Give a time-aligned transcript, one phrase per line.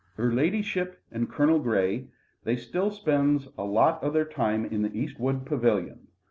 [0.17, 2.07] "'Er ladyship and Colonel Grey,
[2.43, 6.07] they still spends a lot of their time in the East wood pavilion.